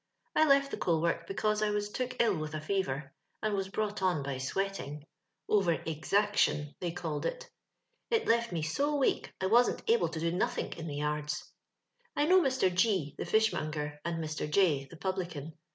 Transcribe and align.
I 0.35 0.47
left 0.47 0.71
the 0.71 0.77
coal 0.79 0.99
work 0.99 1.27
because 1.27 1.61
I 1.61 1.69
was 1.69 1.91
took 1.91 2.19
ill 2.19 2.33
witii 2.37 2.55
a 2.55 2.61
fever, 2.61 3.13
as 3.43 3.53
was 3.53 3.69
brought 3.69 4.01
on 4.01 4.23
by 4.23 4.39
sweating— 4.39 5.03
over 5.47 5.77
exoc/ion 5.77 6.73
they 6.79 6.91
called 6.91 7.27
it. 7.27 7.47
It 8.09 8.25
left 8.27 8.51
me 8.51 8.63
so 8.63 8.95
weak 8.95 9.31
I 9.39 9.45
wasnl 9.45 9.79
able 9.87 10.09
to 10.09 10.19
do 10.19 10.31
nothink 10.31 10.79
in 10.79 10.87
the 10.87 10.97
yazds. 11.01 11.43
*'I 12.15 12.25
know 12.25 12.41
Mr. 12.41 12.73
G, 12.73 13.13
the 13.19 13.25
fishmonger, 13.27 13.99
and 14.03 14.15
^Ir. 14.17 14.49
J, 14.49 14.85
the 14.85 14.97
publican. 14.97 15.53